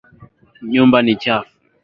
Nyumba 0.71 0.97
ni 1.01 1.13
chafu. 1.21 1.51